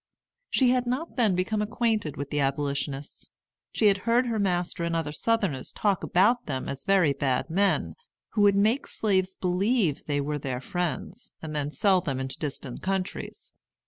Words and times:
She 0.49 0.71
had 0.71 0.87
not 0.87 1.15
then 1.15 1.35
become 1.35 1.61
acquainted 1.61 2.17
with 2.17 2.31
the 2.31 2.39
Abolitionists. 2.39 3.29
She 3.71 3.85
had 3.85 3.99
heard 3.99 4.25
her 4.25 4.39
master 4.39 4.83
and 4.83 4.95
other 4.95 5.11
Southerners 5.11 5.71
talk 5.71 6.01
about 6.03 6.47
them 6.47 6.67
as 6.67 6.85
very 6.85 7.13
bad 7.13 7.51
men, 7.51 7.93
who 8.29 8.41
would 8.41 8.55
make 8.55 8.87
slaves 8.87 9.35
believe 9.35 10.05
they 10.05 10.19
were 10.19 10.39
their 10.39 10.59
friends, 10.59 11.31
and 11.39 11.55
then 11.55 11.69
sell 11.69 12.01
them 12.01 12.19
into 12.19 12.39
distant 12.39 12.81
countries. 12.81 13.53